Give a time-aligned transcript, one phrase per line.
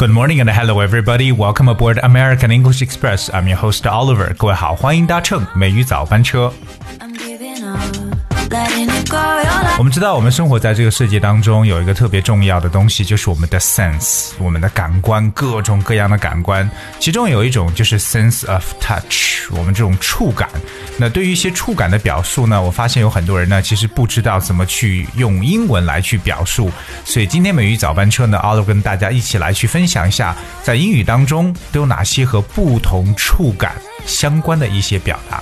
[0.00, 1.32] Good morning and hello everybody.
[1.32, 3.28] Welcome aboard American English Express.
[3.32, 4.34] I'm your host Oliver.
[4.38, 6.50] 各位好，欢迎搭乘美语早班车。
[6.98, 8.09] I'm giving up,
[9.77, 16.69] 我们知道，我们生活在这个世界当中，有一个特别重要的东西，就是我们的 sense，我们的感官，各种各样的感官。
[16.99, 20.49] 其中有一种就是 sense of touch，我们这种触感。
[20.97, 26.69] 那对于一些触感的表述呢，我发现有很多人呢，其实不知道怎么去用英文来去表述。
[27.05, 33.73] 所以今天美语早班车呢，阿乐跟大家一起来去分享一下，在英语当中都有哪些和不同触感
[34.05, 35.41] 相关的一些表达。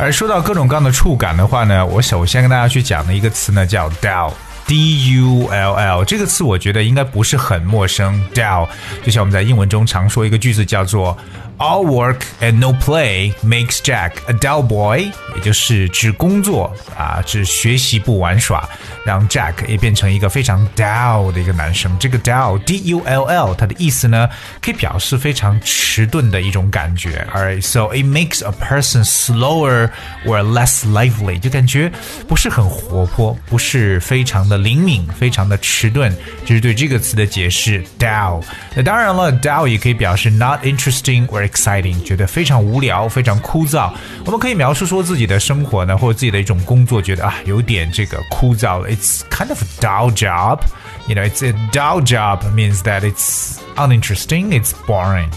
[0.00, 4.32] 而说到各种各样的触感的话呢，我首先跟大家去讲的一个词呢叫 d o w。
[4.66, 8.22] D U L L 这个词我觉得应该不是很陌生。
[8.34, 8.68] Dull
[9.04, 11.16] 就像我们在英文中常说一个句子叫做
[11.56, 18.68] All work and no play makes Jack a dull boy，也就是指工作啊，指学习不玩耍，
[19.04, 21.96] 让 Jack 也变成一个非常 dull 的一个男生。
[22.00, 24.28] 这个 dull D U L L 它的意思呢，
[24.60, 27.24] 可以表示非常迟钝的一种感觉。
[27.32, 29.90] Alright, so it makes a person slower
[30.26, 31.90] or less lively，就感觉
[32.26, 36.13] 不是很活泼，不是非常的灵敏，非常的迟钝。
[36.45, 37.83] 这是对这个词的解释。
[37.97, 38.43] dull，
[38.75, 43.91] 那当然了，dull 也可以表示 not interesting or exciting，觉得非常无聊，非常枯燥。
[44.25, 48.89] 我们可以描述说自己的生活呢，或者自己的一种工作，觉得啊有点这个枯燥了。
[48.89, 50.59] It's kind of a dull job.
[51.07, 55.29] You know, it's a dull job means that it's uninteresting, it's boring.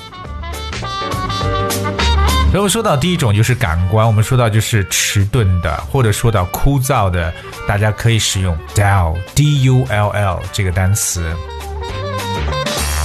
[2.57, 7.31] 所以我们说到第一种就是感官，我们说到就是迟钝的，或者说到枯燥的，
[7.67, 11.31] 大家可以使用 dull d u l l 这个单词。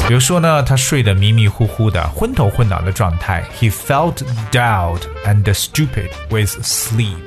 [0.09, 3.45] 比如说呢，他睡得迷迷糊糊的，昏头昏脑的状态。
[3.61, 7.19] He felt dulled and stupid with sleep。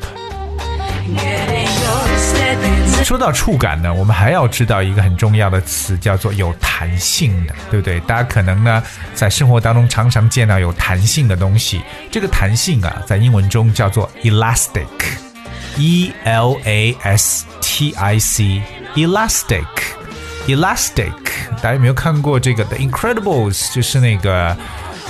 [3.05, 7.99] 说到触感呢，我们还要知道一个很重要的词，叫做有弹性的，对不对？
[7.99, 8.81] 大家可能呢
[9.13, 21.13] 在生活当中常常见到有弹性的东西，这个弹性啊，在英文中叫做 elastic，e l a s t i c，elastic，elastic。
[21.57, 23.53] 大家有没有看过这个《The Incredibles》？
[23.75, 24.57] 就是那个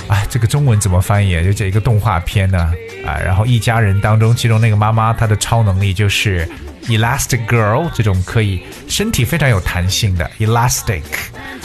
[0.06, 1.42] 啊，这个中文怎么翻译？
[1.42, 2.74] 就这一个动画片呢
[3.06, 6.46] 啊，然后一家人当中，其中那个妈妈她的超能力就是
[6.87, 11.03] Elastic Girl 这种可以身体非常有弹性的 Elastic。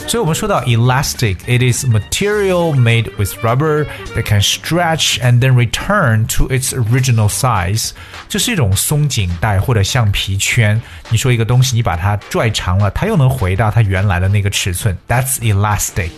[0.07, 6.73] 所以我们说到 elastic，it is material made with rubber that can stretch and then return to its
[6.73, 7.91] original size。
[8.29, 10.81] 这是一种松紧带或者橡皮圈。
[11.09, 14.97] 你说一个东西，你把它拽长了，它又能回到它原来的那个尺寸。
[15.09, 16.13] That's elastic。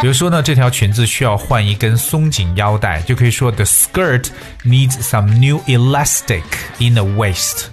[0.00, 4.26] 比如说呢，这条裙子需要换一根松紧腰带，就可以说 The skirt
[4.64, 6.42] needs some new elastic
[6.78, 7.66] in the waist。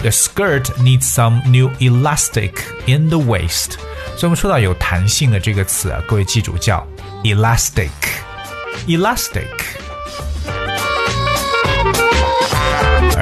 [0.00, 2.52] The skirt needs some new elastic
[2.86, 3.72] in the waist。
[4.16, 6.86] 所以我们说到有弹性的这个词啊，各位记住叫
[7.22, 7.90] elastic。
[8.86, 9.48] elastic。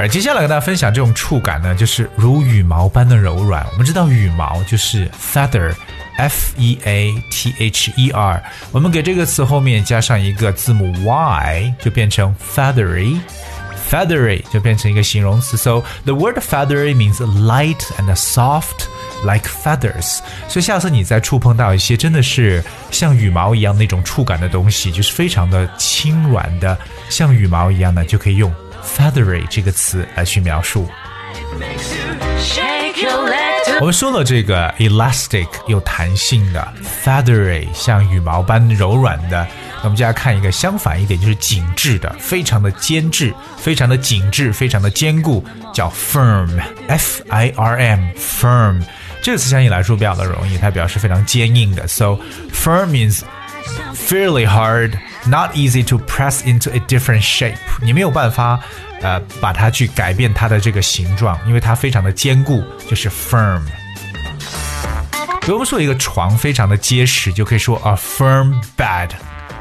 [0.03, 3.65] 而接下来跟大家分享这种触感呢，就是如羽毛般的柔软。
[3.71, 5.73] 我们知道羽毛就是 feather。
[6.19, 13.19] F E A T H E R，我们给这个词后面加上一个字母 Y，就变成 feathery。
[13.91, 15.57] feathery 就变成一个形容词。
[15.57, 18.87] So the word feathery means light and soft
[19.25, 20.19] like feathers。
[20.49, 26.77] 所以下次你再触碰到一些真的是像羽毛一样那种触感的东西，就是非常的轻软的，
[27.09, 28.53] 像羽毛一样的，就可以用
[28.83, 30.89] feathery 这个词来去描述。
[33.81, 36.67] 我们说了这个 elastic 有弹性的
[37.05, 39.47] ，feathery 像羽毛般柔软的。
[39.79, 45.45] 那我们就来看一个相反一点，就是紧致的，非常的坚质，非常的紧致，非常的坚固，
[45.75, 48.83] 叫 firm，f i r m，firm。
[49.23, 51.89] 这个词相应来说比较的容易，它表示非常坚硬的。
[51.89, 52.19] So
[52.53, 53.23] firm means
[53.95, 54.93] fairly hard,
[55.27, 57.57] not easy to press into a different shape。
[57.81, 58.61] 你没有办法，
[59.01, 63.63] 呃，把它去改变它的这个形状，因为它非常的坚固，就是 firm。
[65.41, 69.11] 比如说一个床非常的结实，就可以说 a firm bed，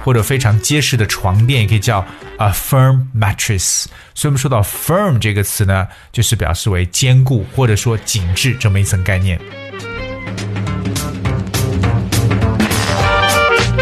[0.03, 2.05] 或者非常结实的床垫也可以叫
[2.37, 3.85] a firm mattress。
[4.13, 9.39] 所以我们说到 firm 这个词呢，就是表示为坚固或者说紧致这么一层概念。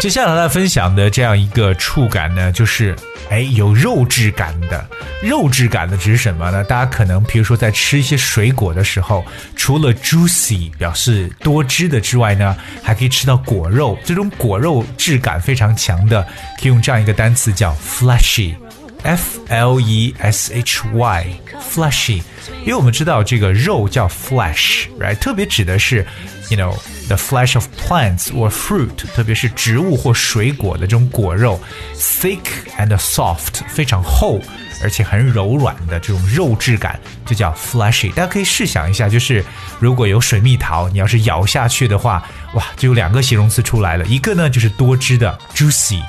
[0.00, 2.96] 接下来来分享的这样一个触感呢，就是
[3.28, 4.82] 哎有肉质感的。
[5.22, 6.64] 肉质感的指什么呢？
[6.64, 9.22] 大家可能比如说在吃一些水果的时候，
[9.54, 13.98] 除了 juicy 表示多汁的之外呢，还可以吃到果肉。
[14.02, 16.22] 这种果肉质感非常强的，
[16.56, 18.54] 可以用这样一个单词叫 fleshy。
[19.02, 22.22] F L E S H Y，fleshy，
[22.62, 25.16] 因为我们知道这个肉叫 flesh，right？
[25.16, 26.06] 特别指的是
[26.48, 26.74] ，you know
[27.10, 31.60] the flesh of plants or fruit，特别是植物或水果的这种果肉
[31.96, 32.38] ，thick
[32.78, 34.40] and soft，非常厚
[34.80, 38.10] 而且很柔软的这种肉质感就叫 fleshy。
[38.10, 39.44] 大家可以试想一下，就是
[39.80, 42.24] 如果有水蜜桃，你要是咬下去的话，
[42.54, 46.00] 哇，就有两个形容词出来了，一个呢就是多汁的 juicy。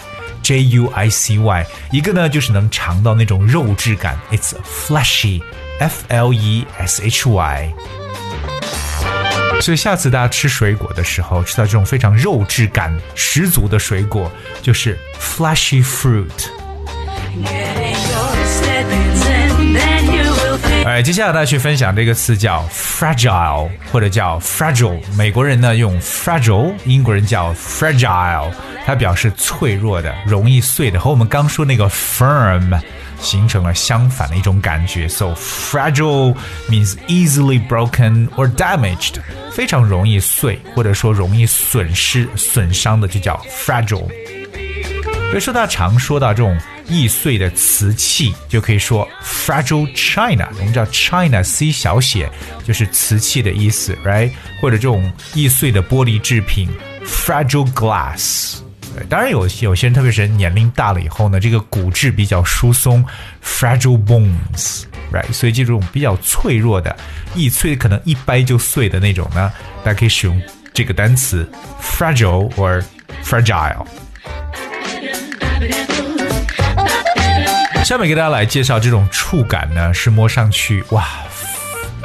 [0.44, 4.56] J U I C Y，一个呢就是能尝到那种肉质感，It's
[4.88, 7.74] fleshy，F L E S H Y。
[9.62, 14.32] 所以下次大家吃水果的时候，吃到这种非常肉质感十足的水果，
[14.62, 16.28] 就是 flashy fruit。
[20.84, 25.00] 哎，接下来大家去分享这个词叫 fragile，或者叫 fragile。
[25.16, 28.52] 美国人呢用 fragile，英国人叫 fragile。
[28.84, 32.82] 它表示脆弱的、容易碎的，和我们刚说那个 firm
[33.22, 35.08] 形成了相反的一种感觉。
[35.08, 36.36] So fragile
[36.68, 39.18] means easily broken or damaged，
[39.52, 44.10] 非常容易碎，或者说容易损失、损伤的就叫 fragile。
[45.32, 50.46] 比如说，大家常说到这种易碎的瓷器，就可以说 fragile china。
[50.60, 52.30] 我们知道 china c 小写
[52.66, 54.30] 就是瓷器的意思，right？
[54.60, 56.70] 或者这种易碎的玻璃制品
[57.06, 58.58] fragile glass。
[59.08, 63.02] 当然有有些人，特别是年龄大了以后呢，这个骨质比较疏松
[63.42, 65.32] ，fragile bones，right？
[65.32, 66.94] 所以这种比较脆弱的、
[67.34, 69.50] 易脆，可能一掰就碎的那种呢，
[69.82, 70.42] 大家可以使用
[70.74, 71.50] 这个单词
[71.82, 72.84] fragile or
[73.24, 73.86] fragile。
[77.86, 81.08] 下面给大家来介绍这种触感呢，是摸上去哇，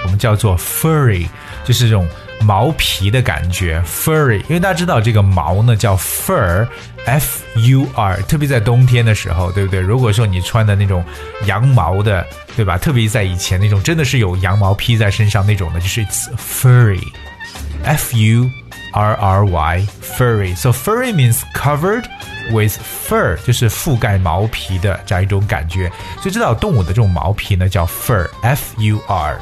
[0.04, 1.28] 我们叫做 furry，
[1.64, 2.08] 就是这种。
[2.42, 9.80] 毛皮的感觉，furry，因为大家知道这个毛呢叫 fur，f u r，特别在冬天的时候，对不对？
[9.80, 11.02] 如果说你穿的那种
[11.46, 12.76] 羊毛的，对吧？
[12.76, 16.04] 特别在以前那种真的是有羊毛披在身上那种的，就是
[16.36, 18.50] furry，f u
[18.92, 22.04] r r y，furry，so furry means covered
[22.50, 22.78] with
[23.08, 25.90] fur，就是覆盖毛皮的这样一种感觉。
[26.20, 29.38] 所以知道动物的这种毛皮呢叫 fur，f u r。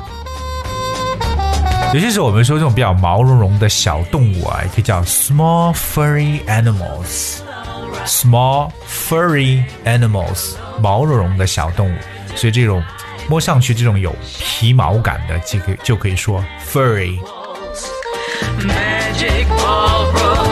[1.93, 7.39] 有些时候我们说这种比较毛茸茸的小动物啊，也可以叫 small furry animals。
[8.05, 11.97] small furry animals，毛茸茸的小动物。
[12.35, 12.83] 所以这种
[13.29, 17.19] 摸上去这种有皮毛感的，就可以就可以说 furry。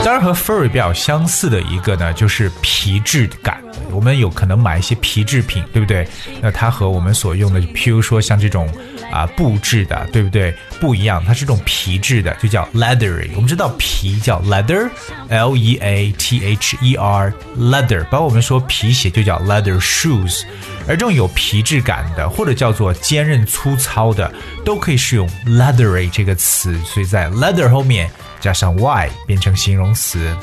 [0.05, 3.63] 当然和 furry 比较相似的一个呢，就是皮质感。
[3.93, 6.07] 我们有可能买一些皮制品，对不对？
[6.41, 8.69] 那它和我们所用的，譬如说像这种
[9.13, 10.53] 啊布质的，对不对？
[10.81, 13.31] 不一样，它是这种皮质的，就叫 leathery。
[13.37, 18.03] 我们知道皮叫 leather，L E A T H E R，leather。
[18.07, 20.43] 包括我们说皮鞋就叫 leather shoes。
[20.89, 24.33] 而这种有皮质感的，或者叫做坚韧粗糙的，
[24.65, 26.77] 都可以使用 leathery 这个词。
[26.85, 28.11] 所以在 leather 后面
[28.42, 30.36] 加上 y，变成形容词。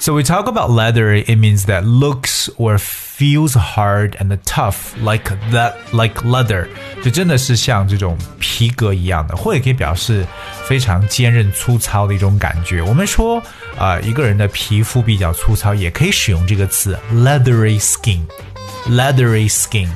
[0.00, 5.30] So we talk about leather, it means that looks or feels hard and tough like
[5.52, 6.68] that like leather，
[7.02, 10.24] 就真的是像这种皮革一样的，或者可以表示
[10.64, 12.80] 非常坚韧粗糙的一种感觉。
[12.80, 13.38] 我们说
[13.76, 19.88] 啊、呃，一个人的皮肤比较粗糙，也可以使用这个词 leathery skin，leathery skin。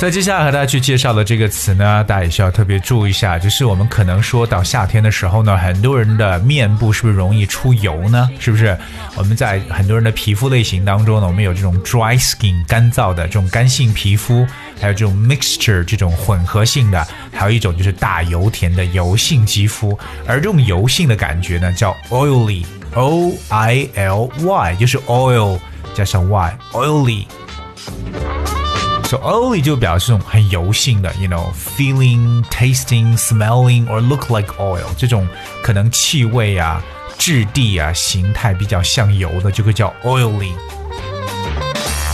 [0.00, 8.28] 在接下来和大家去介绍的这个词呢，大家也需要特别注意一下，就是我们可能说到夏天的时候呢，很多人的面部是不是容易出油呢？
[8.40, 8.76] 是不是？
[9.14, 14.44] 我们在很多人的皮肤类型当中呢，我们有这种 dry skin 干燥的这种干性皮肤，
[14.80, 19.96] 还有这种 mixture 这种混合性的，还有一种就是大油田的油性肌肤。
[20.26, 25.60] 而这种油性的感觉呢，叫 oily，o i l y，就是 oil
[25.94, 27.24] 加上 y，oily。
[29.11, 35.25] So oily 就表示这种很油性的，you know, feeling, tasting, smelling or look like oil 这种
[35.63, 36.83] 可能气味啊、
[37.17, 40.51] 质地啊、形态比较像油的，就会叫 oily。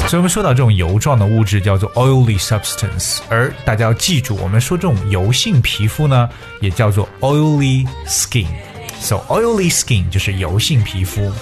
[0.08, 6.30] 所以我们说到这种油状的物质叫做 oily substance，而大家要记住，我们说这种油性皮肤呢，
[6.62, 11.34] 也叫做 oily skin。So oily skin 就是油性皮肤。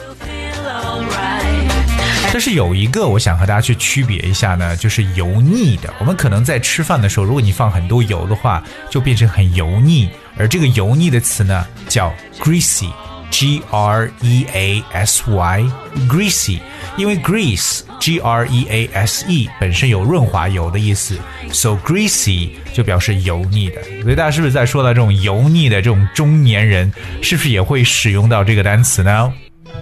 [2.37, 5.91] 但是有一个我想和大家去区别一下呢，就是油腻的。
[5.99, 12.91] 我们可能在吃饭的时候，如果你放很多油的话，就变成很油腻而这个油腻的词呢叫 greasy。
[13.31, 16.61] G R E A S Y，greasy，
[16.99, 21.19] 因为 grease G R E A S E 本身有润滑油的意思
[21.51, 23.83] ，so greasy 就表示油腻的。
[24.03, 29.33] 所以大家是不是在说到这种油腻的这种中年人，是不是也会使用到这个单词呢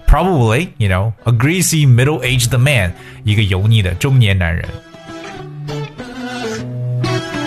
[0.07, 2.93] ？Probably, you know, a greasy middle-aged man，
[3.25, 4.65] 一个油腻的中年男人。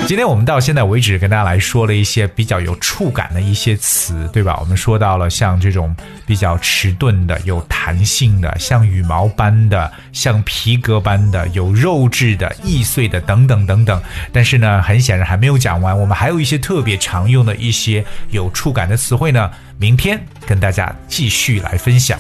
[0.05, 4.57] 今天我们到现在为止跟大家来说了一些比较有触感的一些词，对吧？
[4.61, 5.93] 我们说到了像这种
[6.25, 14.01] 比较迟钝的、有弹性的、像羽毛般的、像皮革般的、有肉质的、易碎的等等等等。
[14.31, 19.51] 但是呢，很显然还没有讲完，我们还有一些特别常用的一些有触感的词汇呢。
[19.77, 22.17] 明天跟大家继续来分享。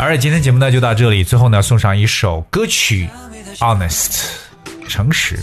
[0.00, 3.08] 而今天节目呢就到这里，最后呢送上一首歌曲。
[3.58, 4.20] honest,
[4.88, 5.38] 诚实.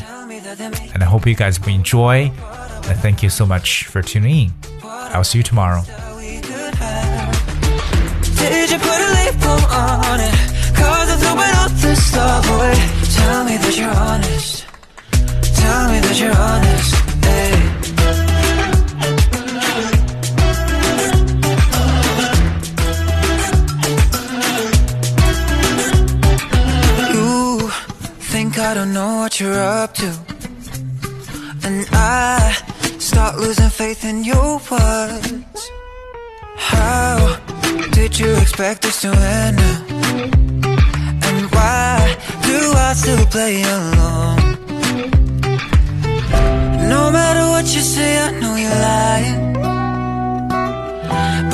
[0.94, 2.32] And I hope you guys will enjoy.
[2.88, 4.54] And thank you so much for tuning in.
[5.12, 5.84] I'll see you tomorrow.
[8.38, 10.34] Did you put a label on it?
[10.76, 12.76] Cause it's open up this stuff away.
[13.16, 14.66] Tell me that you're honest.
[15.56, 16.94] Tell me that you're honest.
[28.61, 30.11] I don't know what you're up to
[31.63, 32.57] And I
[32.99, 35.71] start losing faith in your words
[36.57, 37.39] How
[37.93, 39.79] did you expect this to end now?
[41.29, 44.39] And why do I still play along?
[46.95, 49.53] No matter what you say, I know you're lying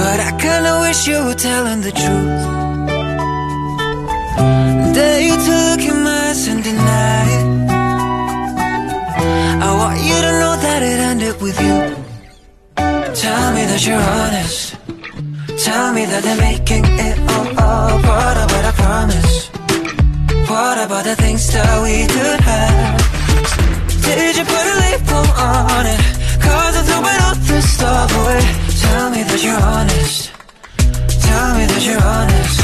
[0.00, 2.44] But I kinda wish you were telling the truth
[4.94, 6.03] Dare you to look
[6.35, 7.47] eyes deny it
[9.67, 11.76] I want you to know that it ended with you.
[13.23, 14.76] Tell me that you're honest.
[15.64, 18.03] Tell me that they're making it all up.
[18.11, 19.33] What about I promise?
[20.50, 22.99] What about the things that we could have?
[24.05, 26.00] Did you put a label on it?
[26.45, 28.43] Cause I'm throwing all this stuff away
[28.85, 30.19] Tell me that you're honest.
[31.26, 32.63] Tell me that you're honest